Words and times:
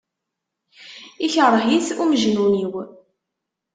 Ikṛeh-it 1.25 1.89
umejnun-iw. 2.03 2.73